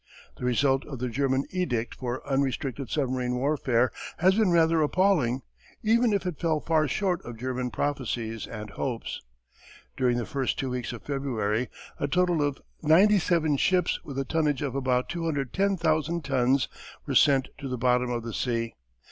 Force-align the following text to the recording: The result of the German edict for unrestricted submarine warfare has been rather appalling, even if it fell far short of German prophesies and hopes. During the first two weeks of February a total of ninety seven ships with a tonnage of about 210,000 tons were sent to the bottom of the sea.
The 0.37 0.45
result 0.45 0.83
of 0.87 0.97
the 0.97 1.09
German 1.09 1.45
edict 1.51 1.93
for 1.93 2.27
unrestricted 2.27 2.89
submarine 2.89 3.35
warfare 3.35 3.91
has 4.17 4.33
been 4.33 4.49
rather 4.49 4.81
appalling, 4.81 5.43
even 5.83 6.11
if 6.11 6.25
it 6.25 6.39
fell 6.39 6.59
far 6.59 6.87
short 6.87 7.23
of 7.23 7.37
German 7.37 7.69
prophesies 7.69 8.47
and 8.47 8.71
hopes. 8.71 9.21
During 9.95 10.17
the 10.17 10.25
first 10.25 10.57
two 10.57 10.71
weeks 10.71 10.91
of 10.91 11.03
February 11.03 11.69
a 11.99 12.07
total 12.07 12.41
of 12.41 12.57
ninety 12.81 13.19
seven 13.19 13.57
ships 13.57 14.03
with 14.03 14.17
a 14.17 14.25
tonnage 14.25 14.63
of 14.63 14.73
about 14.73 15.07
210,000 15.07 16.25
tons 16.25 16.67
were 17.05 17.13
sent 17.13 17.49
to 17.59 17.67
the 17.67 17.77
bottom 17.77 18.09
of 18.09 18.23
the 18.23 18.33
sea. 18.33 18.73